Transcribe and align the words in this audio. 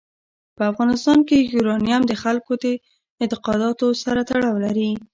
په 0.55 0.63
افغانستان 0.71 1.19
کې 1.27 1.37
یورانیم 1.53 2.01
د 2.07 2.13
خلکو 2.23 2.51
د 2.63 2.65
اعتقاداتو 3.21 3.87
سره 4.03 4.19
تړاو 4.29 4.55
لري. 4.65 4.89